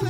[0.00, 0.06] You're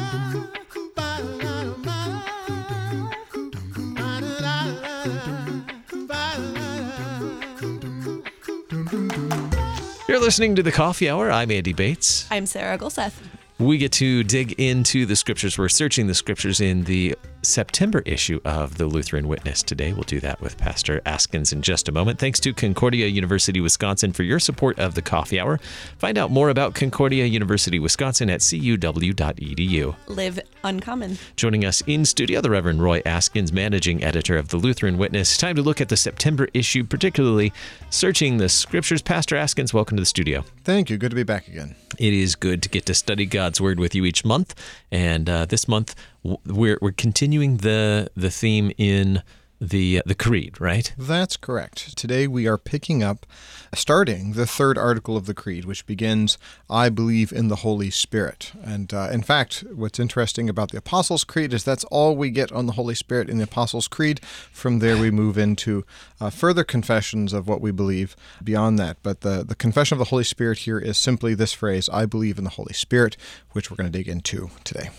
[10.20, 11.30] listening to the Coffee Hour.
[11.30, 12.26] I'm Andy Bates.
[12.30, 13.14] I'm Sarah Gulseth.
[13.58, 15.56] We get to dig into the scriptures.
[15.56, 19.92] We're searching the scriptures in the September issue of the Lutheran Witness today.
[19.92, 22.18] We'll do that with Pastor Askins in just a moment.
[22.18, 25.58] Thanks to Concordia University Wisconsin for your support of the Coffee Hour.
[25.98, 29.96] Find out more about Concordia University Wisconsin at cuw.edu.
[30.08, 31.18] Live uncommon.
[31.36, 35.36] Joining us in studio, the Reverend Roy Askins, managing editor of the Lutheran Witness.
[35.36, 37.52] Time to look at the September issue, particularly
[37.90, 39.02] searching the scriptures.
[39.02, 40.44] Pastor Askins, welcome to the studio.
[40.64, 40.98] Thank you.
[40.98, 41.74] Good to be back again.
[41.98, 44.54] It is good to get to study God's Word with you each month,
[44.92, 49.22] and uh, this month we're we're continuing the the theme in
[49.60, 50.92] the the creed, right?
[50.96, 51.96] That's correct.
[51.96, 53.26] Today we are picking up,
[53.74, 56.38] starting the third article of the creed, which begins,
[56.70, 61.24] "I believe in the Holy Spirit." And uh, in fact, what's interesting about the Apostles'
[61.24, 64.20] Creed is that's all we get on the Holy Spirit in the Apostles' Creed.
[64.52, 65.84] From there, we move into
[66.20, 68.98] uh, further confessions of what we believe beyond that.
[69.02, 72.38] But the the confession of the Holy Spirit here is simply this phrase, "I believe
[72.38, 73.16] in the Holy Spirit,"
[73.52, 74.90] which we're going to dig into today.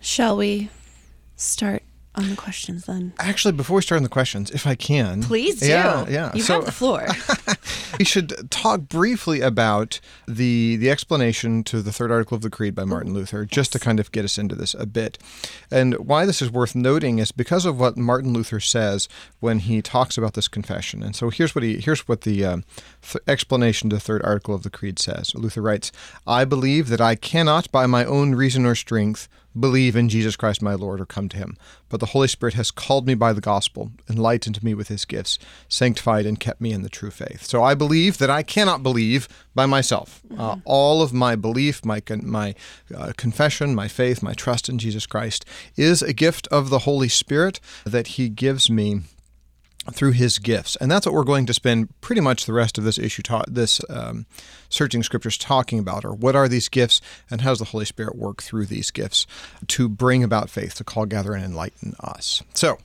[0.00, 0.70] Shall we
[1.36, 1.82] start
[2.16, 3.12] on the questions then?
[3.18, 5.68] Actually, before we start on the questions, if I can, Please do.
[5.68, 6.32] Yeah, yeah.
[6.34, 7.06] You So- have the floor.
[7.98, 12.74] we should talk briefly about the the explanation to the third article of the creed
[12.74, 15.18] by Martin Luther just to kind of get us into this a bit
[15.70, 19.08] and why this is worth noting is because of what Martin Luther says
[19.40, 22.64] when he talks about this confession and so here's what he here's what the um,
[23.02, 25.92] th- explanation to the third article of the creed says Luther writes
[26.26, 29.28] I believe that I cannot by my own reason or strength
[29.58, 31.56] believe in Jesus Christ my Lord or come to him.
[31.88, 35.38] But the Holy Spirit has called me by the gospel, enlightened me with his gifts,
[35.68, 37.44] sanctified and kept me in the true faith.
[37.44, 40.22] So I believe that I cannot believe by myself.
[40.38, 42.54] Uh, all of my belief, my con- my
[42.96, 45.44] uh, confession, my faith, my trust in Jesus Christ
[45.76, 49.02] is a gift of the Holy Spirit that he gives me
[49.92, 52.84] through his gifts and that's what we're going to spend pretty much the rest of
[52.84, 54.26] this issue ta- this um,
[54.68, 58.14] searching scriptures talking about or what are these gifts and how does the holy spirit
[58.14, 59.26] work through these gifts
[59.66, 62.76] to bring about faith to call gather and enlighten us so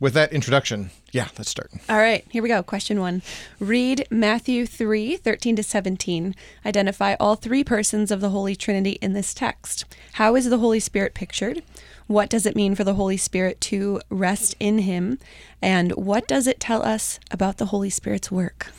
[0.00, 2.62] with that introduction yeah let's start All right, here we go.
[2.62, 3.22] Question one.
[3.60, 6.34] Read Matthew 3 13 to 17.
[6.64, 9.84] Identify all three persons of the Holy Trinity in this text.
[10.14, 11.62] How is the Holy Spirit pictured?
[12.12, 15.18] What does it mean for the Holy Spirit to rest in Him?
[15.62, 18.70] And what does it tell us about the Holy Spirit's work?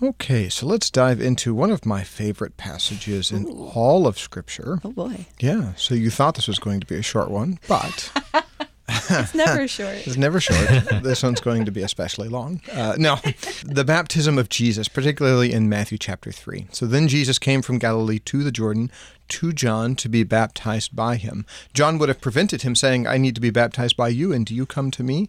[0.00, 4.92] okay so let's dive into one of my favorite passages in all of scripture Oh
[4.92, 8.12] boy, yeah so you thought this was going to be a short one but
[8.88, 10.06] it's never short.
[10.06, 10.68] It's never short.
[11.02, 12.60] this one's going to be especially long.
[12.72, 13.16] Uh, no,
[13.64, 16.66] the baptism of Jesus, particularly in Matthew chapter 3.
[16.72, 18.90] So then Jesus came from Galilee to the Jordan
[19.28, 21.44] to John to be baptized by him.
[21.74, 24.54] John would have prevented him, saying, I need to be baptized by you, and do
[24.54, 25.28] you come to me?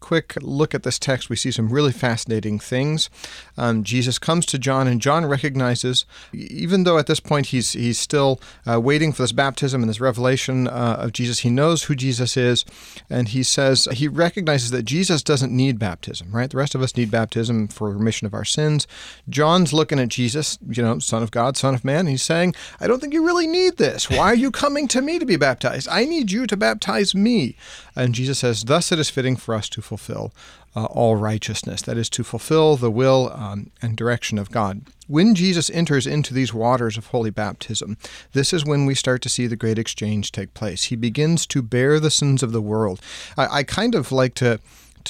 [0.00, 1.30] Quick look at this text.
[1.30, 3.10] We see some really fascinating things.
[3.56, 7.98] Um, Jesus comes to John, and John recognizes, even though at this point he's he's
[7.98, 8.40] still
[8.70, 12.36] uh, waiting for this baptism and this revelation uh, of Jesus, he knows who Jesus
[12.36, 12.64] is,
[13.08, 16.28] and he says he recognizes that Jesus doesn't need baptism.
[16.30, 18.86] Right, the rest of us need baptism for remission of our sins.
[19.28, 22.06] John's looking at Jesus, you know, Son of God, Son of Man.
[22.06, 24.10] He's saying, I don't think you really need this.
[24.10, 25.88] Why are you coming to me to be baptized?
[25.88, 27.56] I need you to baptize me.
[27.94, 30.32] And Jesus says, Thus it is fitting for us to fulfill
[30.74, 31.82] uh, all righteousness.
[31.82, 34.82] That is, to fulfill the will um, and direction of God.
[35.06, 37.96] When Jesus enters into these waters of holy baptism,
[38.32, 40.84] this is when we start to see the great exchange take place.
[40.84, 43.00] He begins to bear the sins of the world.
[43.38, 44.60] I, I kind of like to.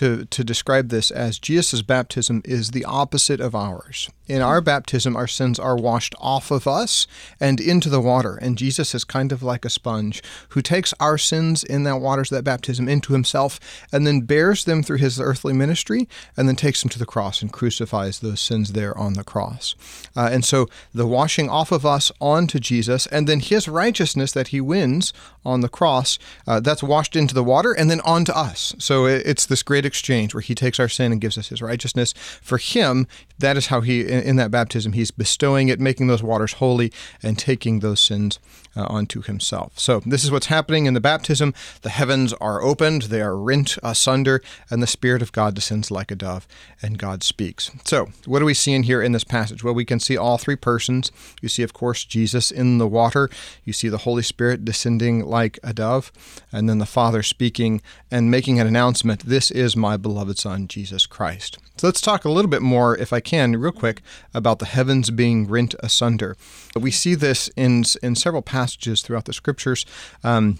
[0.01, 4.11] To, to describe this as Jesus' baptism is the opposite of ours.
[4.27, 7.07] In our baptism, our sins are washed off of us
[7.39, 8.37] and into the water.
[8.37, 12.33] And Jesus is kind of like a sponge who takes our sins in that waters
[12.33, 13.61] of that baptism into himself
[13.93, 17.41] and then bears them through his earthly ministry and then takes them to the cross
[17.41, 19.75] and crucifies those sins there on the cross.
[20.17, 24.49] Uh, and so the washing off of us onto Jesus and then his righteousness that
[24.49, 25.13] he wins
[25.45, 28.75] on the cross, uh, that's washed into the water and then onto us.
[28.79, 32.13] So it's this great exchange where he takes our sin and gives us his righteousness.
[32.43, 33.07] For him,
[33.39, 36.93] that is how he in, in that baptism, he's bestowing it, making those waters holy,
[37.23, 38.39] and taking those sins
[38.77, 39.79] uh, onto himself.
[39.79, 41.55] So, this is what's happening in the baptism.
[41.83, 46.11] The heavens are opened, they are rent asunder, and the Spirit of God descends like
[46.11, 46.47] a dove,
[46.83, 47.71] and God speaks.
[47.85, 49.65] So, what do we see in here in this passage?
[49.65, 51.11] Well, we can see all three persons.
[51.41, 53.31] You see, of course, Jesus in the water,
[53.65, 56.13] you see the Holy Spirit descending like a dove,
[56.53, 57.81] and then the Father speaking
[58.11, 61.59] and making an announcement This is my beloved Son, Jesus Christ.
[61.77, 64.01] So let's talk a little bit more, if I can, real quick,
[64.35, 66.37] about the heavens being rent asunder.
[66.75, 69.87] We see this in in several passages throughout the scriptures.
[70.25, 70.59] Um,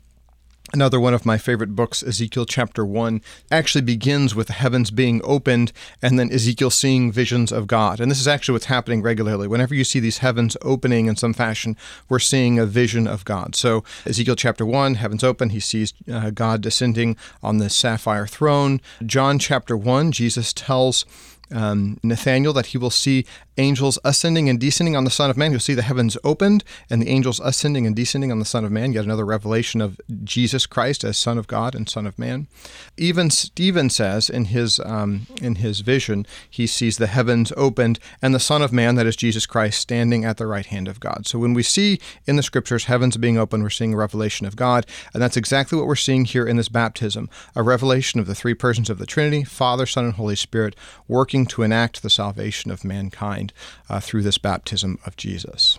[0.73, 3.23] Another one of my favorite books, Ezekiel chapter 1,
[3.53, 5.73] actually begins with the heavens being opened
[6.03, 8.01] and then Ezekiel seeing visions of God.
[8.01, 9.47] And this is actually what's happening regularly.
[9.47, 11.77] Whenever you see these heavens opening in some fashion,
[12.09, 13.55] we're seeing a vision of God.
[13.55, 18.81] So, Ezekiel chapter 1, heavens open, he sees uh, God descending on the sapphire throne.
[19.05, 21.05] John chapter 1, Jesus tells
[21.53, 23.27] um, Nathaniel that he will see
[23.59, 25.51] angels ascending and descending on the Son of Man.
[25.51, 28.73] You'll see the heavens opened and the angels ascending and descending on the Son of
[28.73, 28.93] Man.
[28.93, 32.47] Yet another revelation of Jesus Christ as Son of God and Son of Man.
[32.97, 38.35] Even Stephen says in his um, in his vision, he sees the heavens opened and
[38.35, 41.27] the Son of Man, that is Jesus Christ, standing at the right hand of God.
[41.27, 44.57] So when we see in the Scriptures heavens being opened, we're seeing a revelation of
[44.57, 48.35] God, and that's exactly what we're seeing here in this baptism: a revelation of the
[48.35, 50.77] three persons of the Trinity, Father, Son, and Holy Spirit,
[51.09, 53.46] working to enact the salvation of mankind
[53.89, 55.79] uh, through this baptism of Jesus.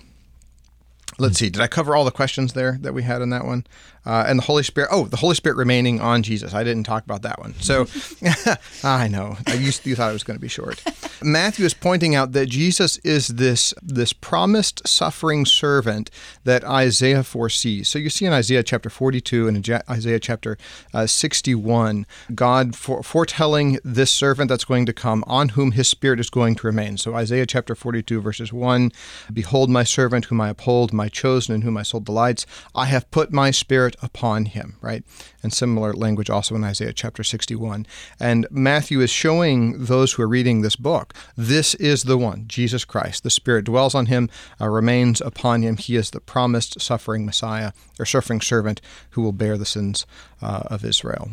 [1.18, 1.50] Let's see.
[1.50, 3.66] Did I cover all the questions there that we had in that one?
[4.08, 4.88] Uh, and the Holy Spirit.
[4.90, 6.54] Oh, the Holy Spirit remaining on Jesus.
[6.54, 7.54] I didn't talk about that one.
[7.60, 7.88] So
[8.84, 10.82] I know you, you thought it was going to be short.
[11.22, 16.10] Matthew is pointing out that Jesus is this this promised suffering servant
[16.46, 17.90] that Isaiah foresees.
[17.90, 20.58] So you see in Isaiah chapter 42 and in Isaiah chapter
[20.94, 26.22] uh, 61, God for, foretelling this servant that's going to come, on whom His Spirit
[26.22, 26.96] is going to remain.
[26.96, 28.92] So Isaiah chapter 42 verses 1,
[29.34, 32.46] Behold my servant whom I uphold, my chosen in whom my soul delights.
[32.74, 35.04] I have put my Spirit upon him, right?
[35.44, 37.86] And similar language also in Isaiah chapter 61.
[38.20, 42.86] And Matthew is showing those who are reading this book this is the one, Jesus
[42.86, 43.24] Christ.
[43.24, 44.30] The Spirit dwells on him,
[44.60, 45.78] uh, remains upon him.
[45.78, 50.06] He is the promised suffering Messiah or suffering servant who will bear the sins
[50.42, 51.32] uh, of Israel.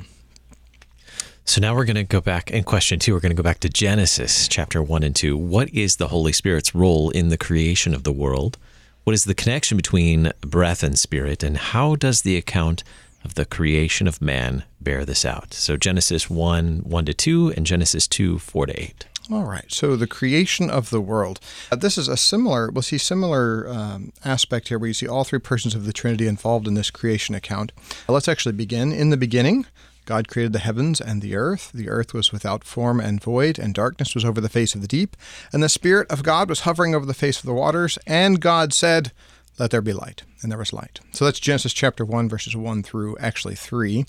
[1.46, 3.12] So now we're going to go back in question two.
[3.12, 5.36] We're going to go back to Genesis chapter one and two.
[5.36, 8.56] What is the Holy Spirit's role in the creation of the world?
[9.04, 12.82] What is the connection between breath and spirit, and how does the account
[13.22, 15.52] of the creation of man bear this out?
[15.52, 19.06] So Genesis 1 1 to 2 and Genesis 2 4 to 8.
[19.30, 19.70] All right.
[19.70, 21.38] So the creation of the world.
[21.70, 25.24] Uh, this is a similar, we'll see similar um, aspect here where you see all
[25.24, 27.72] three persons of the Trinity involved in this creation account.
[28.08, 28.90] let's actually begin.
[28.90, 29.66] In the beginning,
[30.04, 31.70] God created the heavens and the earth.
[31.72, 34.88] The earth was without form and void, and darkness was over the face of the
[34.88, 35.16] deep.
[35.52, 37.98] And the Spirit of God was hovering over the face of the waters.
[38.06, 39.12] And God said,
[39.58, 40.22] Let there be light.
[40.42, 41.00] And there was light.
[41.12, 44.04] So that's Genesis chapter 1, verses 1 through actually 3.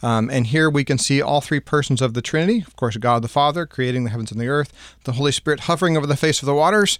[0.00, 2.62] Um, and here we can see all three persons of the Trinity.
[2.66, 4.72] Of course, God the Father creating the heavens and the earth,
[5.04, 6.98] the Holy Spirit hovering over the face of the waters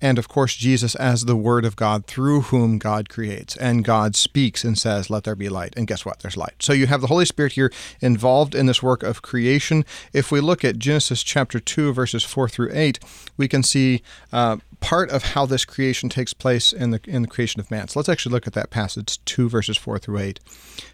[0.00, 3.56] and of course Jesus as the Word of God through whom God creates.
[3.56, 5.74] And God speaks and says, Let there be light.
[5.76, 6.20] And guess what?
[6.20, 6.54] There's light.
[6.60, 9.84] So you have the Holy Spirit here involved in this work of creation.
[10.12, 12.98] If we look at Genesis chapter 2, verses 4 through 8,
[13.36, 14.02] we can see
[14.32, 17.88] uh, part of how this creation takes place in the in the creation of man.
[17.88, 20.38] So let's actually look at that passage, two verses four through eight.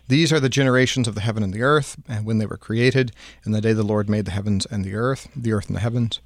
[0.09, 3.13] These are the generations of the heaven and the earth, and when they were created,
[3.45, 5.81] in the day the Lord made the heavens and the earth, the earth and the
[5.81, 6.21] heavens.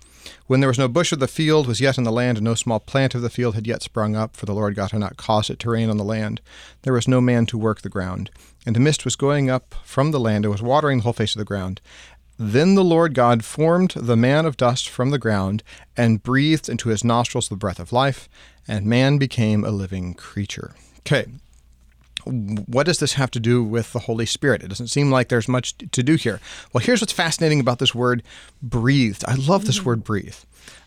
[0.47, 2.55] When there was no bush of the field was yet in the land, and no
[2.55, 5.17] small plant of the field had yet sprung up, for the Lord God had not
[5.17, 6.41] caused it to rain on the land.
[6.83, 8.31] There was no man to work the ground.
[8.65, 11.35] And a mist was going up from the land, and was watering the whole face
[11.35, 11.81] of the ground.
[12.39, 15.63] Then the Lord God formed the man of dust from the ground,
[15.97, 18.29] and breathed into his nostrils the breath of life,
[18.69, 20.75] and man became a living creature.
[21.01, 21.27] Okay,
[22.25, 24.63] what does this have to do with the Holy Spirit?
[24.63, 26.41] It doesn't seem like there's much to do here.
[26.73, 28.23] Well, here's what's fascinating about this word
[28.61, 29.25] breathed.
[29.27, 29.85] I love this mm.
[29.85, 30.37] word breathe.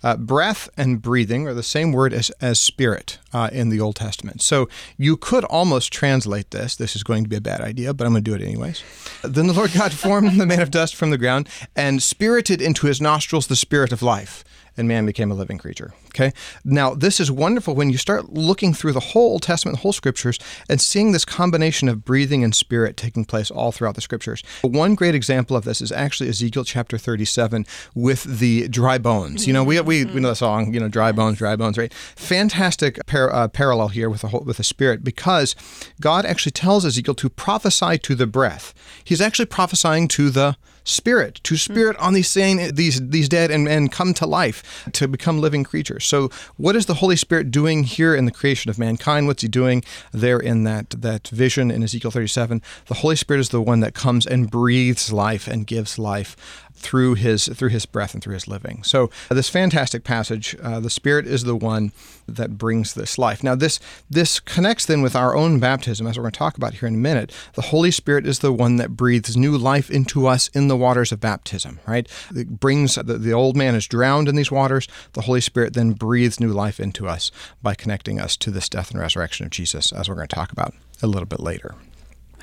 [0.04, 3.96] Uh, breath and breathing are the same word as, as spirit uh, in the Old
[3.96, 4.42] Testament.
[4.42, 6.76] So you could almost translate this.
[6.76, 8.84] This is going to be a bad idea, but I'm going to do it anyways.
[9.24, 12.88] Then the Lord God formed the man of dust from the ground and spirited into
[12.88, 14.44] his nostrils the spirit of life
[14.80, 15.94] and man became a living creature.
[16.08, 16.32] Okay.
[16.64, 19.94] Now, this is wonderful when you start looking through the whole Old Testament, the whole
[19.94, 24.42] scriptures, and seeing this combination of breathing and spirit taking place all throughout the scriptures.
[24.62, 29.46] One great example of this is actually Ezekiel chapter 37 with the dry bones.
[29.46, 31.94] You know, we, we, we know the song, you know, dry bones, dry bones, right?
[31.94, 35.56] Fantastic par- uh, parallel here with the whole, with the spirit because
[36.00, 38.74] God actually tells Ezekiel to prophesy to the breath.
[39.04, 41.58] He's actually prophesying to the spirit, to hmm.
[41.58, 45.64] spirit on these sane, these these dead and, and come to life, to become living
[45.64, 46.06] creatures.
[46.06, 49.28] So what is the Holy Spirit doing here in the creation of mankind?
[49.28, 52.62] What's he doing there in that that vision in Ezekiel 37?
[52.88, 56.36] The Holy Spirit is the one that comes and breathes life and gives life
[56.80, 58.84] through his through his breath and through his living.
[58.84, 61.92] So uh, this fantastic passage, uh, the Spirit is the one
[62.28, 63.44] that brings this life.
[63.44, 66.76] Now this this connects then with our own baptism, as we're going to talk about
[66.76, 67.34] here in a minute.
[67.54, 71.12] The Holy Spirit is the one that breathes new life into us in the waters
[71.12, 71.80] of baptism.
[71.86, 74.88] Right, it brings the, the old man is drowned in these waters.
[75.14, 77.32] The Holy Spirit then breathes new life into us
[77.62, 80.52] by connecting us to this death and resurrection of Jesus, as we're going to talk
[80.52, 81.76] about a little bit later.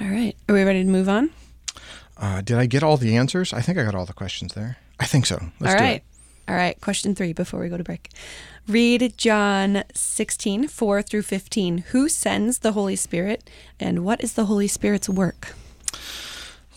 [0.01, 1.31] All right, are we ready to move on?
[2.17, 3.53] Uh, did I get all the answers?
[3.53, 4.79] I think I got all the questions there.
[4.99, 5.37] I think so.
[5.61, 5.97] Let's all do right.
[5.97, 6.05] it.
[6.49, 6.81] All right.
[6.81, 8.11] Question three before we go to break.
[8.69, 11.79] Read John 16, 4 through 15.
[11.91, 15.55] Who sends the Holy Spirit and what is the Holy Spirit's work?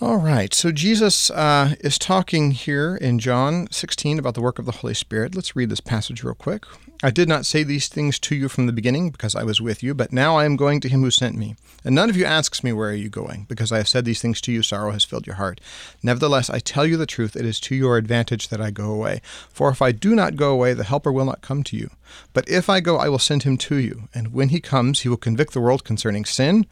[0.02, 0.54] All right.
[0.54, 4.94] So Jesus uh, is talking here in John 16 about the work of the Holy
[4.94, 5.36] Spirit.
[5.36, 6.66] Let's read this passage real quick.
[7.02, 9.82] I did not say these things to you from the beginning because I was with
[9.82, 11.56] you, but now I am going to him who sent me.
[11.86, 13.46] And none of you asks me, Where are you going?
[13.48, 15.62] Because I have said these things to you, sorrow has filled your heart.
[16.04, 19.22] Nevertheless, I tell you the truth, it is to your advantage that I go away.
[19.50, 21.90] For if I do not go away, the Helper will not come to you.
[22.34, 24.10] But if I go, I will send him to you.
[24.14, 26.66] And when he comes, he will convict the world concerning sin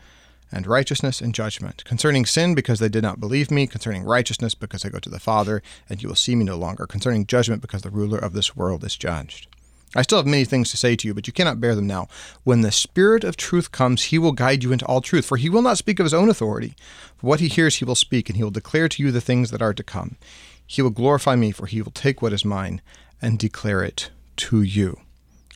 [0.52, 1.86] and righteousness and judgment.
[1.86, 3.66] Concerning sin, because they did not believe me.
[3.66, 6.86] Concerning righteousness, because I go to the Father, and you will see me no longer.
[6.86, 9.48] Concerning judgment, because the ruler of this world is judged.
[9.96, 12.08] I still have many things to say to you, but you cannot bear them now.
[12.44, 15.50] When the Spirit of truth comes, he will guide you into all truth, for he
[15.50, 16.76] will not speak of his own authority.
[17.18, 19.50] For what he hears, he will speak, and he will declare to you the things
[19.52, 20.18] that are to come.
[20.66, 22.82] He will glorify me, for he will take what is mine
[23.22, 25.00] and declare it to you.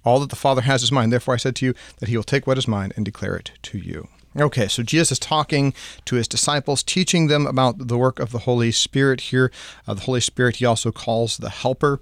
[0.03, 1.09] All that the Father has is mine.
[1.09, 3.51] Therefore, I said to you that he will take what is mine and declare it
[3.63, 4.07] to you.
[4.39, 5.73] Okay, so Jesus is talking
[6.05, 9.51] to his disciples, teaching them about the work of the Holy Spirit here.
[9.85, 11.99] Uh, the Holy Spirit he also calls the Helper.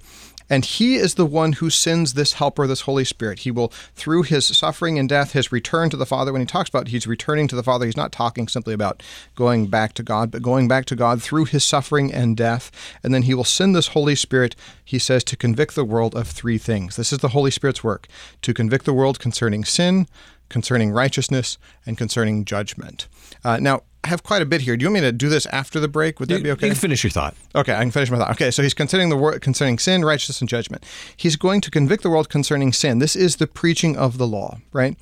[0.49, 3.39] And he is the one who sends this helper, this Holy Spirit.
[3.39, 6.31] He will, through his suffering and death, his return to the Father.
[6.31, 9.03] When he talks about he's returning to the Father, he's not talking simply about
[9.35, 12.71] going back to God, but going back to God through his suffering and death.
[13.03, 16.27] And then he will send this Holy Spirit, he says, to convict the world of
[16.27, 16.95] three things.
[16.95, 18.07] This is the Holy Spirit's work
[18.41, 20.07] to convict the world concerning sin,
[20.49, 23.07] concerning righteousness, and concerning judgment.
[23.43, 24.77] Uh, now, I have quite a bit here.
[24.77, 26.19] Do you want me to do this after the break?
[26.19, 26.67] Would that You, be okay?
[26.67, 27.35] you can finish your thought.
[27.53, 28.31] Okay, I can finish my thought.
[28.31, 30.85] Okay, so he's considering the word concerning sin, righteousness, and judgment.
[31.17, 32.99] He's going to convict the world concerning sin.
[32.99, 34.97] This is the preaching of the law, right?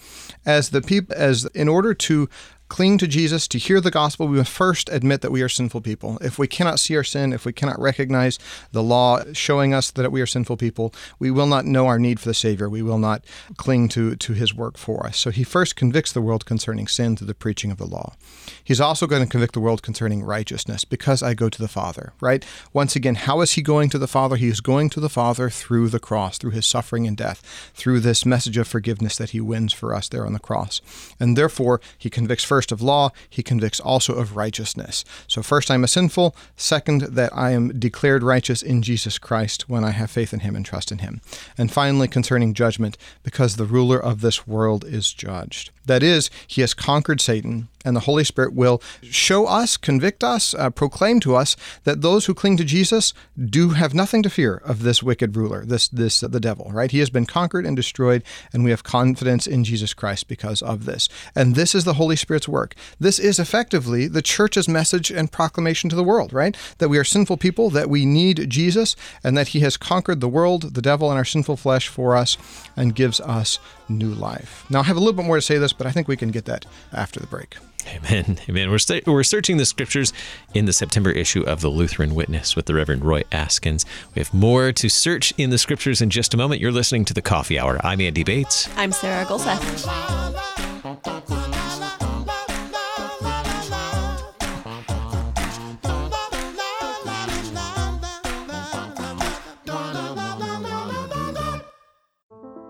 [0.46, 2.28] As the people, as in order to
[2.70, 5.82] cling to Jesus, to hear the gospel, we must first admit that we are sinful
[5.82, 6.18] people.
[6.22, 8.40] If we cannot see our sin, if we cannot recognize
[8.72, 12.20] the law showing us that we are sinful people, we will not know our need
[12.20, 12.70] for the Savior.
[12.70, 13.26] We will not
[13.58, 15.18] cling to, to his work for us.
[15.18, 18.16] So he first convicts the world concerning sin through the preaching of the law.
[18.64, 22.14] He's also going to convict the world concerning righteousness because I go to the Father,
[22.20, 22.46] right?
[22.74, 24.36] Once again, how is he going to the Father?
[24.36, 28.02] He is going to the Father through the cross, through his suffering and death, through
[28.02, 30.82] this message of forgiveness that he wins for us there on the cross.
[31.20, 35.06] And therefore, he convicts first of law, he convicts also of righteousness.
[35.28, 36.36] So, first, I'm a sinful.
[36.56, 40.56] Second, that I am declared righteous in Jesus Christ when I have faith in him
[40.56, 41.22] and trust in him.
[41.56, 45.70] And finally, concerning judgment, because the ruler of this world is judged.
[45.86, 50.54] That is, he has conquered Satan, and the Holy Spirit will show us, convict us,
[50.54, 53.14] uh, proclaim to us that those who cling to Jesus
[53.44, 56.70] do have nothing to fear of this wicked ruler, this this uh, the devil.
[56.72, 56.92] Right?
[56.92, 60.86] He has been conquered and destroyed, and we have confidence in Jesus Christ because of
[60.86, 61.08] this.
[61.34, 62.76] And this is the Holy Spirit's work.
[63.00, 66.34] This is effectively the church's message and proclamation to the world.
[66.34, 66.58] Right?
[66.80, 70.28] That we are sinful people, that we need Jesus, and that He has conquered the
[70.28, 72.38] world, the devil, and our sinful flesh for us,
[72.76, 74.66] and gives us new life.
[74.70, 76.32] Now, I have a little bit more to say this, but I think we can
[76.32, 77.58] get that after the break.
[77.88, 78.40] Amen.
[78.50, 78.70] Amen.
[78.70, 80.14] We're, st- we're searching the scriptures
[80.54, 83.86] in the September issue of the Lutheran Witness with the Reverend Roy Askins.
[84.16, 86.62] We have more to search in the scriptures in just a moment.
[86.62, 87.80] You're listening to the Coffee Hour.
[87.84, 88.70] I'm Andy Bates.
[88.76, 89.86] I'm Sarah Gulseth.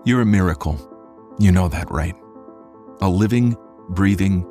[0.04, 0.78] You're a miracle.
[1.38, 2.14] You know that, right?
[3.02, 3.56] A living,
[3.90, 4.50] breathing,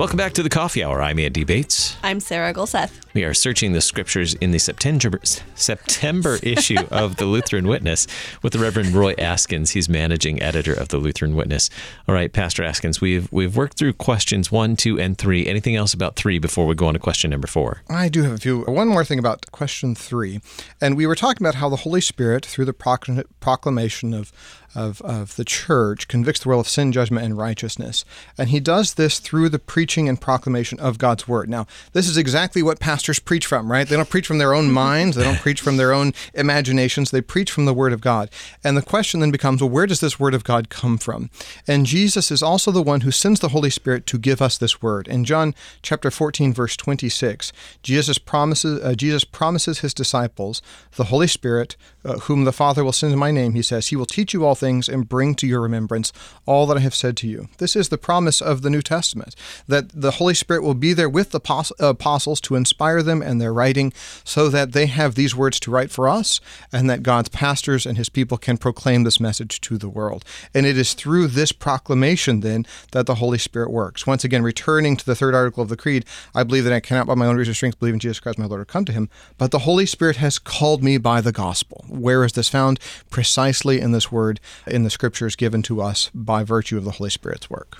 [0.00, 1.02] Welcome back to the Coffee Hour.
[1.02, 1.94] I'm Andy Bates.
[2.02, 2.90] I'm Sarah Gulseth.
[3.12, 5.20] We are searching the scriptures in the September
[5.54, 8.06] September issue of the Lutheran Witness
[8.42, 9.72] with the Reverend Roy Askins.
[9.72, 11.68] He's managing editor of the Lutheran Witness.
[12.08, 15.46] All right, Pastor Askins, we've we've worked through questions one, two, and three.
[15.46, 17.82] Anything else about three before we go on to question number four?
[17.90, 18.62] I do have a few.
[18.62, 20.40] One more thing about question three,
[20.80, 24.32] and we were talking about how the Holy Spirit, through the proclamation of
[24.74, 28.04] of, of the church convicts the world of sin, judgment, and righteousness.
[28.38, 31.48] And he does this through the preaching and proclamation of God's word.
[31.48, 33.86] Now, this is exactly what pastors preach from, right?
[33.86, 37.20] They don't preach from their own minds, they don't preach from their own imaginations, they
[37.20, 38.30] preach from the word of God.
[38.62, 41.30] And the question then becomes, well, where does this word of God come from?
[41.66, 44.82] And Jesus is also the one who sends the Holy Spirit to give us this
[44.82, 45.08] word.
[45.08, 50.62] In John chapter 14, verse 26, Jesus promises, uh, Jesus promises his disciples
[50.96, 53.96] the Holy Spirit, uh, whom the Father will send in my name, he says, he
[53.96, 56.12] will teach you all things and bring to your remembrance
[56.46, 57.48] all that I have said to you.
[57.58, 59.34] This is the promise of the New Testament
[59.68, 61.40] that the Holy Spirit will be there with the
[61.78, 63.92] apostles to inspire them and their writing
[64.24, 66.40] so that they have these words to write for us
[66.72, 70.24] and that God's pastors and his people can proclaim this message to the world.
[70.54, 74.06] And it is through this proclamation then that the Holy Spirit works.
[74.06, 76.04] Once again, returning to the third article of the Creed,
[76.34, 78.46] I believe that I cannot by my own reason strength believe in Jesus Christ my
[78.46, 81.84] Lord or come to him, but the Holy Spirit has called me by the gospel.
[81.90, 82.78] Where is this found?
[83.10, 87.10] Precisely in this word in the scriptures given to us by virtue of the Holy
[87.10, 87.78] Spirit's work.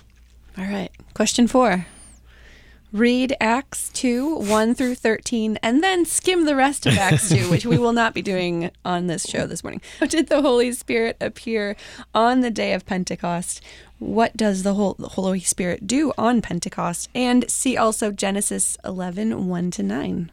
[0.59, 0.91] All right.
[1.15, 1.87] Question four.
[2.93, 7.65] Read Acts 2, 1 through 13, and then skim the rest of Acts 2, which
[7.65, 9.81] we will not be doing on this show this morning.
[10.09, 11.77] Did the Holy Spirit appear
[12.17, 13.63] on the day of Pentecost?
[14.01, 17.09] What does the Holy Spirit do on Pentecost?
[17.15, 20.33] And see also Genesis 11, 1 to 9.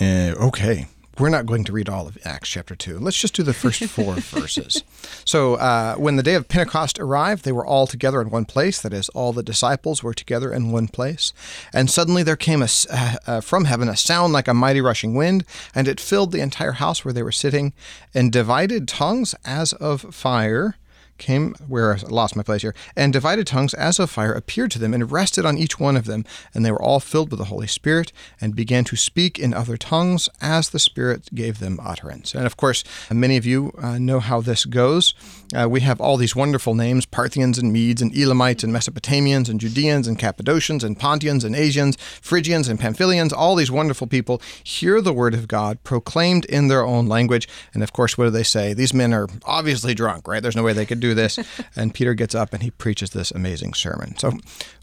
[0.00, 0.04] Uh,
[0.36, 0.88] okay
[1.20, 2.98] we're not going to read all of Acts chapter 2.
[2.98, 4.82] Let's just do the first four verses.
[5.26, 8.80] So, uh, when the day of Pentecost arrived, they were all together in one place.
[8.80, 11.34] That is, all the disciples were together in one place.
[11.74, 15.14] And suddenly there came a, uh, uh, from heaven a sound like a mighty rushing
[15.14, 17.74] wind, and it filled the entire house where they were sitting,
[18.14, 20.76] and divided tongues as of fire
[21.20, 24.80] came where I lost my place here, and divided tongues as of fire appeared to
[24.80, 27.44] them and rested on each one of them, and they were all filled with the
[27.44, 32.34] Holy Spirit and began to speak in other tongues as the Spirit gave them utterance.
[32.34, 35.14] And of course, many of you uh, know how this goes.
[35.54, 39.60] Uh, we have all these wonderful names Parthians and Medes and Elamites and Mesopotamians and
[39.60, 45.00] Judeans and Cappadocians and Pontians and Asians, Phrygians and Pamphylians, all these wonderful people hear
[45.00, 47.48] the word of God proclaimed in their own language.
[47.74, 48.72] And of course, what do they say?
[48.72, 50.42] These men are obviously drunk, right?
[50.42, 51.38] There's no way they could do this.
[51.76, 54.16] and Peter gets up and he preaches this amazing sermon.
[54.18, 54.32] So,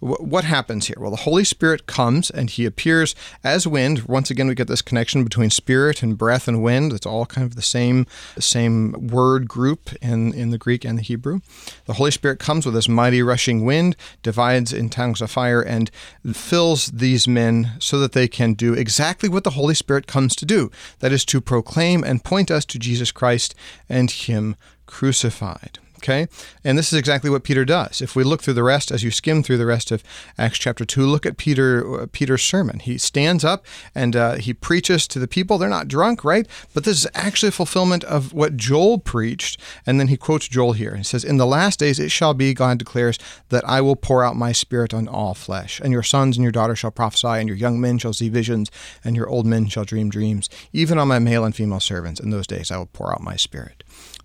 [0.02, 0.98] w- what happens here?
[1.00, 4.04] Well, the Holy Spirit comes and he appears as wind.
[4.04, 6.94] Once again, we get this connection between spirit and breath and wind.
[6.94, 8.06] It's all kind of the same
[8.40, 11.40] same word group in, in the Greek and the Hebrew.
[11.86, 15.92] The Holy Spirit comes with this mighty rushing wind, divides in tongues of fire, and
[16.34, 20.46] fills these men so that they can do exactly what the Holy Spirit comes to
[20.46, 23.54] do that is, to proclaim and point us to Jesus Christ
[23.90, 25.80] and Him crucified.
[25.98, 26.28] Okay?
[26.64, 28.02] And this is exactly what Peter does.
[28.02, 30.04] If we look through the rest, as you skim through the rest of
[30.38, 32.80] Acts chapter 2, look at Peter uh, Peter's sermon.
[32.80, 35.58] He stands up and uh, he preaches to the people.
[35.58, 36.48] They're not drunk, right?
[36.74, 39.60] But this is actually a fulfillment of what Joel preached.
[39.86, 40.96] And then he quotes Joel here.
[40.96, 43.18] He says, In the last days it shall be, God declares,
[43.50, 45.80] that I will pour out my spirit on all flesh.
[45.80, 48.70] And your sons and your daughters shall prophesy, and your young men shall see visions,
[49.04, 50.50] and your old men shall dream dreams.
[50.74, 53.36] Even on my male and female servants in those days I will pour out my
[53.36, 53.77] spirit.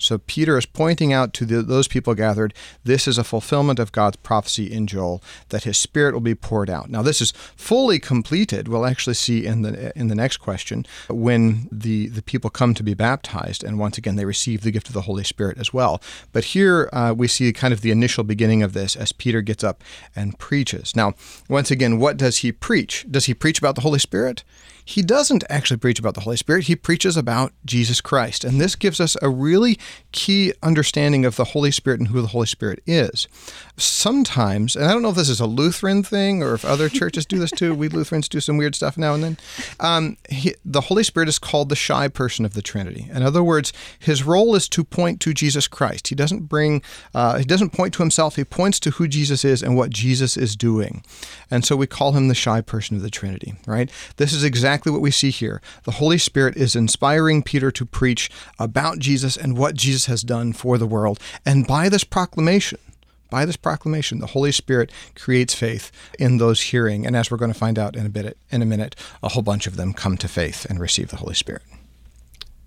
[0.03, 3.93] So Peter is pointing out to the, those people gathered, this is a fulfillment of
[3.93, 6.91] God's prophecy in Joel that his spirit will be poured out.
[6.91, 8.69] Now this is fully completed.
[8.69, 12.83] We'll actually see in the in the next question when the the people come to
[12.83, 16.03] be baptized and once again they receive the gift of the Holy Spirit as well.
[16.33, 19.65] But here uh, we see kind of the initial beginning of this as Peter gets
[19.65, 19.83] up
[20.15, 20.97] and preaches.
[20.97, 21.15] Now,
[21.49, 23.07] once again, what does he preach?
[23.11, 24.45] Does he preach about the Holy Spirit?
[24.85, 26.65] he doesn't actually preach about the Holy Spirit.
[26.65, 28.45] He preaches about Jesus Christ.
[28.45, 29.79] And this gives us a really
[30.13, 33.27] key understanding of the Holy Spirit and who the Holy Spirit is.
[33.77, 37.27] Sometimes, and I don't know if this is a Lutheran thing or if other churches
[37.27, 39.37] do this too, we Lutherans do some weird stuff now and then.
[39.81, 43.09] Um, he, the Holy Spirit is called the shy person of the Trinity.
[43.13, 46.09] In other words, his role is to point to Jesus Christ.
[46.09, 46.83] He doesn't bring,
[47.15, 50.37] uh, he doesn't point to himself, he points to who Jesus is and what Jesus
[50.37, 51.03] is doing.
[51.51, 53.91] And so we call him the shy person of the Trinity, right?
[54.17, 55.63] This is exactly what we see here.
[55.85, 60.53] The Holy Spirit is inspiring Peter to preach about Jesus and what Jesus has done
[60.53, 61.21] for the world.
[61.45, 62.79] And by this proclamation,
[63.31, 67.07] by this proclamation, the Holy Spirit creates faith in those hearing.
[67.07, 69.43] And as we're going to find out in a bit, in a minute, a whole
[69.43, 71.63] bunch of them come to faith and receive the Holy Spirit.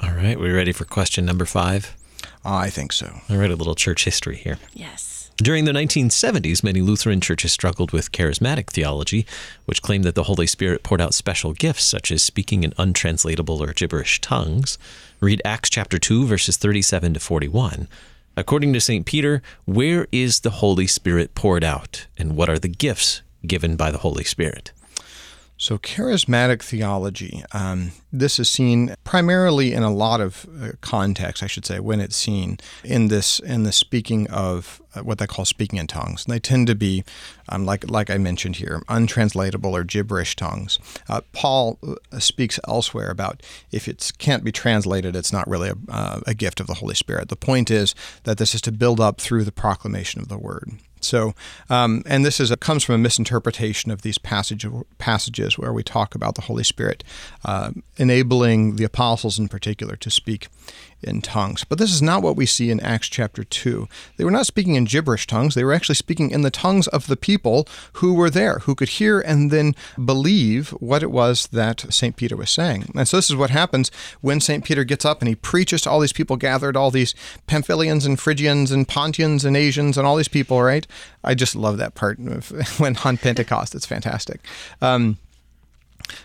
[0.02, 1.96] All right, we ready for question number five?
[2.44, 3.22] I think so.
[3.30, 4.58] I read a little church history here.
[4.74, 5.15] Yes.
[5.38, 9.26] During the 1970s, many Lutheran churches struggled with charismatic theology,
[9.66, 13.62] which claimed that the Holy Spirit poured out special gifts such as speaking in untranslatable
[13.62, 14.78] or gibberish tongues.
[15.20, 17.90] Read Acts chapter 2 verses 37 to 41.
[18.38, 19.06] According to St.
[19.06, 23.92] Peter, where is the Holy Spirit poured out and what are the gifts given by
[23.92, 24.72] the Holy Spirit?
[25.58, 31.48] So, charismatic theology, um, this is seen primarily in a lot of uh, contexts, I
[31.48, 35.46] should say, when it's seen in this in the speaking of uh, what they call
[35.46, 36.26] speaking in tongues.
[36.26, 37.04] And they tend to be,
[37.50, 40.80] um, like like I mentioned here, untranslatable or gibberish tongues.
[41.10, 45.76] Uh, Paul uh, speaks elsewhere about if it can't be translated, it's not really a,
[45.90, 47.30] uh, a gift of the Holy Spirit.
[47.30, 50.72] The point is that this is to build up through the proclamation of the word.
[51.06, 51.34] So,
[51.70, 54.66] um, and this is a, comes from a misinterpretation of these passage,
[54.98, 57.04] passages where we talk about the Holy Spirit
[57.46, 57.72] uh,
[58.06, 60.48] enabling the apostles in particular to speak
[61.02, 61.64] in tongues.
[61.64, 63.88] But this is not what we see in Acts chapter 2.
[64.18, 67.08] They were not speaking in gibberish tongues, they were actually speaking in the tongues of
[67.08, 71.86] the people who were there, who could hear and then believe what it was that
[71.94, 72.16] St.
[72.16, 72.92] Peter was saying.
[72.96, 73.92] And so this is what happens
[74.22, 74.64] when St.
[74.64, 77.14] Peter gets up and he preaches to all these people gathered, all these
[77.48, 80.88] Pamphylians and Phrygians and Pontians and Asians and all these people, right?
[81.24, 82.20] I just love that part
[82.78, 83.76] when on Pentecost.
[83.76, 84.42] It's fantastic.
[84.82, 85.18] Um,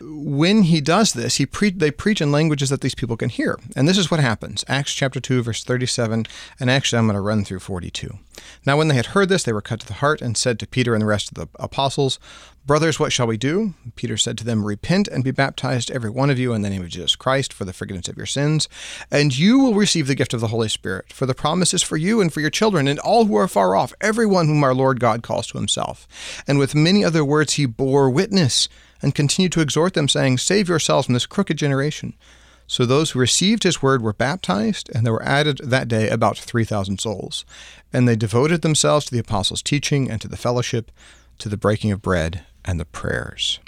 [0.00, 3.58] when he does this, he pre- they preach in languages that these people can hear.
[3.76, 4.64] And this is what happens.
[4.68, 6.26] Acts chapter 2, verse 37,
[6.58, 8.18] and actually I'm going to run through 42.
[8.64, 10.66] Now, when they had heard this, they were cut to the heart and said to
[10.66, 12.18] Peter and the rest of the apostles,
[12.66, 13.74] Brothers, what shall we do?
[13.96, 16.82] Peter said to them, Repent and be baptized, every one of you, in the name
[16.82, 18.68] of Jesus Christ, for the forgiveness of your sins,
[19.10, 21.12] and you will receive the gift of the Holy Spirit.
[21.12, 23.74] For the promise is for you and for your children, and all who are far
[23.74, 26.06] off, everyone whom our Lord God calls to himself.
[26.46, 28.68] And with many other words he bore witness
[29.02, 32.14] and continued to exhort them, saying, Save yourselves from this crooked generation.
[32.66, 36.38] So those who received his word were baptized, and there were added that day about
[36.38, 37.44] 3,000 souls.
[37.92, 40.92] And they devoted themselves to the apostles' teaching and to the fellowship,
[41.38, 43.58] to the breaking of bread and the prayers.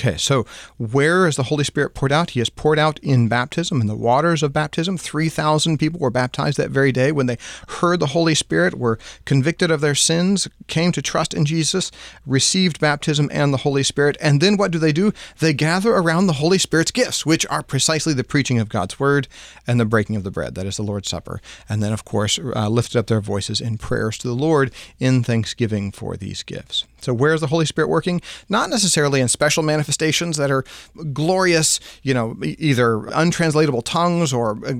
[0.00, 0.46] Okay, so
[0.78, 2.30] where is the Holy Spirit poured out?
[2.30, 4.96] He is poured out in baptism, in the waters of baptism.
[4.96, 7.36] 3,000 people were baptized that very day when they
[7.68, 11.90] heard the Holy Spirit, were convicted of their sins, came to trust in Jesus,
[12.24, 14.16] received baptism and the Holy Spirit.
[14.22, 15.12] And then what do they do?
[15.38, 19.28] They gather around the Holy Spirit's gifts, which are precisely the preaching of God's word
[19.66, 20.54] and the breaking of the bread.
[20.54, 21.42] That is the Lord's Supper.
[21.68, 25.22] And then, of course, uh, lifted up their voices in prayers to the Lord in
[25.22, 26.86] thanksgiving for these gifts.
[27.02, 28.20] So, where is the Holy Spirit working?
[28.48, 29.89] Not necessarily in special manifestations
[30.36, 30.64] that are
[31.12, 34.72] glorious, you know, either untranslatable tongues or uh,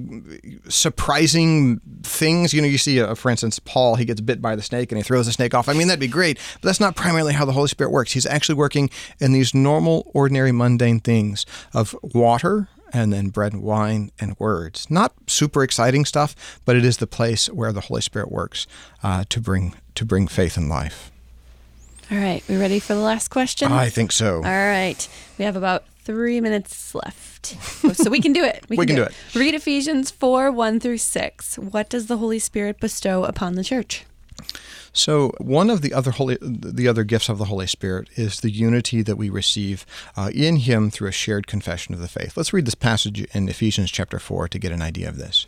[0.69, 2.53] surprising things.
[2.53, 4.99] You know, you see, uh, for instance, Paul, he gets bit by the snake and
[4.99, 5.69] he throws the snake off.
[5.69, 8.13] I mean, that'd be great, but that's not primarily how the Holy Spirit works.
[8.13, 13.63] He's actually working in these normal, ordinary, mundane things of water and then bread and
[13.63, 14.91] wine and words.
[14.91, 18.67] Not super exciting stuff, but it is the place where the Holy Spirit works
[19.03, 21.11] uh, to bring to bring faith and life.
[22.11, 23.71] All right, we ready for the last question?
[23.71, 24.37] I think so.
[24.37, 27.47] All right, we have about three minutes left,
[27.97, 28.65] so we can do it.
[28.69, 29.15] We, we can, do, do it.
[29.33, 29.39] it.
[29.39, 31.57] Read Ephesians four one through six.
[31.57, 34.05] What does the Holy Spirit bestow upon the church?
[34.93, 38.51] So one of the other holy, the other gifts of the Holy Spirit is the
[38.51, 42.37] unity that we receive uh, in Him through a shared confession of the faith.
[42.37, 45.47] Let's read this passage in Ephesians chapter four to get an idea of this.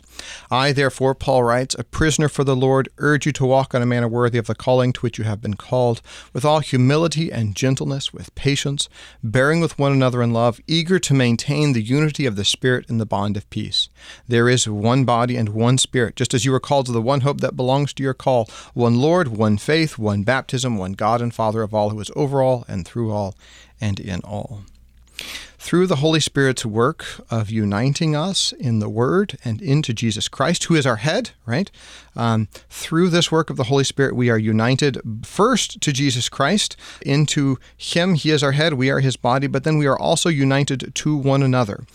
[0.49, 3.85] I, therefore, Paul writes, a prisoner for the Lord, urge you to walk in a
[3.85, 6.01] manner worthy of the calling to which you have been called,
[6.31, 8.87] with all humility and gentleness, with patience,
[9.23, 12.97] bearing with one another in love, eager to maintain the unity of the Spirit in
[12.97, 13.89] the bond of peace.
[14.27, 17.21] There is one body and one Spirit, just as you are called to the one
[17.21, 21.33] hope that belongs to your call, one Lord one faith, one baptism, one God and
[21.33, 23.35] Father of all, who is over all and through all
[23.81, 24.61] and in all.
[25.57, 30.65] Through the Holy Spirit's work of uniting us in the Word and into Jesus Christ,
[30.65, 31.71] who is our head, right?
[32.15, 36.75] Um, through this work of the Holy Spirit, we are united first to Jesus Christ,
[37.05, 38.15] into Him.
[38.15, 41.15] He is our head, we are His body, but then we are also united to
[41.15, 41.85] one another.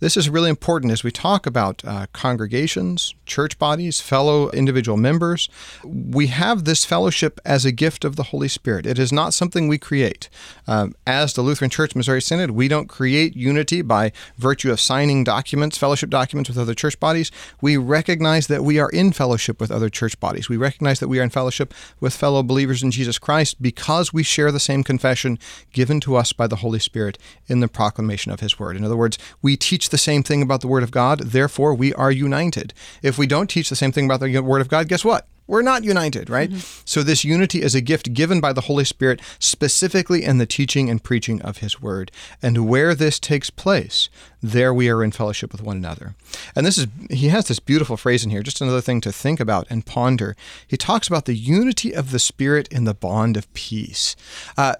[0.00, 5.48] This is really important as we talk about uh, congregations, church bodies, fellow individual members.
[5.84, 8.86] We have this fellowship as a gift of the Holy Spirit.
[8.86, 10.28] It is not something we create.
[10.66, 15.24] Um, as the Lutheran Church Missouri Synod, we don't create unity by virtue of signing
[15.24, 17.30] documents, fellowship documents with other church bodies.
[17.60, 20.48] We recognize that we are in fellowship with other church bodies.
[20.48, 24.22] We recognize that we are in fellowship with fellow believers in Jesus Christ because we
[24.22, 25.38] share the same confession
[25.72, 28.76] given to us by the Holy Spirit in the proclamation of His Word.
[28.76, 31.92] In other words, we teach the same thing about the Word of God, therefore we
[31.94, 32.74] are united.
[33.02, 35.26] If we don't teach the same thing about the Word of God, guess what?
[35.46, 36.50] We're not united, right?
[36.84, 40.90] So this unity is a gift given by the Holy Spirit specifically in the teaching
[40.90, 42.10] and preaching of his word.
[42.42, 44.08] And where this takes place,
[44.42, 46.14] there we are in fellowship with one another.
[46.54, 49.40] And this is he has this beautiful phrase in here, just another thing to think
[49.40, 50.36] about and ponder.
[50.66, 54.16] He talks about the unity of the spirit in the bond of peace.
[54.56, 54.76] Uh,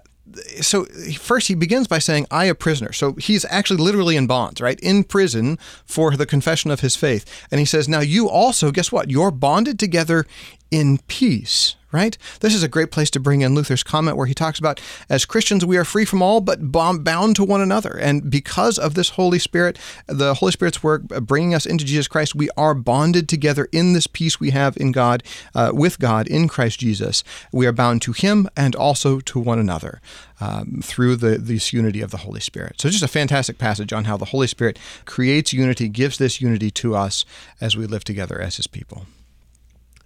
[0.61, 0.85] so
[1.19, 4.79] first he begins by saying i a prisoner so he's actually literally in bonds right
[4.81, 8.91] in prison for the confession of his faith and he says now you also guess
[8.91, 10.25] what you're bonded together
[10.71, 12.17] in peace right?
[12.41, 15.25] This is a great place to bring in Luther's comment where he talks about as
[15.25, 17.97] Christians we are free from all but bound to one another.
[17.97, 22.35] And because of this Holy Spirit, the Holy Spirit's work bringing us into Jesus Christ,
[22.35, 25.23] we are bonded together in this peace we have in God,
[25.55, 27.23] uh, with God in Christ Jesus.
[27.51, 30.01] We are bound to Him and also to one another.
[30.39, 32.79] Um, through the this unity of the Holy Spirit.
[32.79, 36.69] So just a fantastic passage on how the Holy Spirit creates unity, gives this unity
[36.69, 37.25] to us
[37.59, 39.07] as we live together as His people.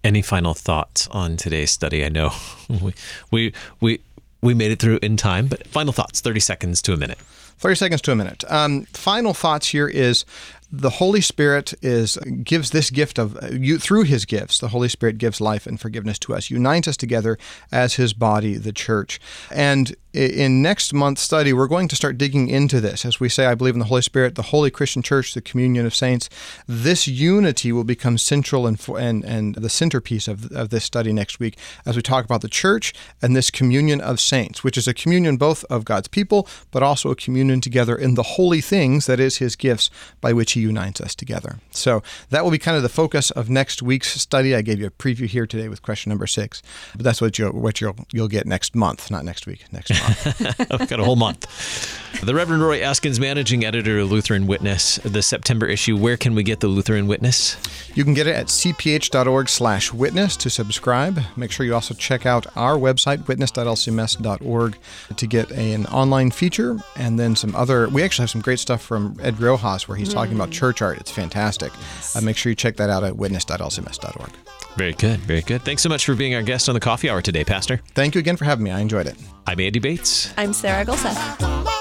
[0.03, 2.03] Any final thoughts on today's study?
[2.03, 2.31] I know
[2.69, 2.93] we
[3.29, 3.99] we we
[4.41, 7.19] we made it through in time, but final thoughts, 30 seconds to a minute.
[7.59, 8.43] 30 seconds to a minute.
[8.49, 10.25] Um, final thoughts here is
[10.71, 14.59] the Holy Spirit is gives this gift of you through His gifts.
[14.59, 17.37] The Holy Spirit gives life and forgiveness to us, unites us together
[17.71, 19.19] as His body, the church.
[19.51, 23.05] And in next month's study, we're going to start digging into this.
[23.05, 25.85] As we say, I believe in the Holy Spirit, the Holy Christian Church, the communion
[25.85, 26.29] of saints.
[26.67, 31.39] This unity will become central and and, and the centerpiece of, of this study next
[31.39, 34.93] week as we talk about the church and this communion of saints, which is a
[34.93, 39.19] communion both of God's people, but also a communion together in the holy things that
[39.19, 41.57] is His gifts by which He unites us together.
[41.71, 44.55] So that will be kind of the focus of next week's study.
[44.55, 46.61] I gave you a preview here today with question number six,
[46.95, 50.71] but that's what you'll what you'll you'll get next month, not next week, next month.
[50.71, 51.47] I've got a whole month.
[52.23, 55.97] The Reverend Roy Askins, managing editor of Lutheran Witness, the September issue.
[55.97, 57.57] Where can we get the Lutheran Witness?
[57.95, 61.19] You can get it at cph.org/witness to subscribe.
[61.35, 64.77] Make sure you also check out our website witness.lcms.org
[65.15, 67.89] to get an online feature and then some other.
[67.89, 70.13] We actually have some great stuff from Ed Riojas where he's mm.
[70.13, 70.99] talking about church art.
[70.99, 71.71] It's fantastic.
[71.73, 72.15] Yes.
[72.15, 74.31] Uh, make sure you check that out at witness.lcms.org.
[74.77, 75.19] Very good.
[75.21, 75.63] Very good.
[75.63, 77.81] Thanks so much for being our guest on the coffee hour today, Pastor.
[77.93, 78.71] Thank you again for having me.
[78.71, 79.15] I enjoyed it.
[79.47, 80.33] I'm Andy Bates.
[80.37, 81.80] I'm Sarah Gulseth.